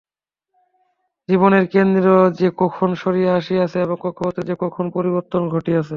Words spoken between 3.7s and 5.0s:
এবং কক্ষপথের যে কখন